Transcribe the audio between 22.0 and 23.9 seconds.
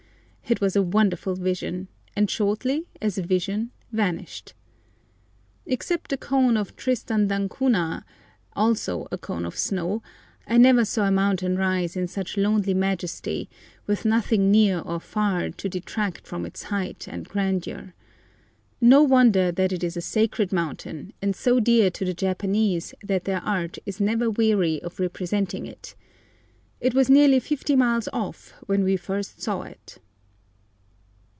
the Japanese that their art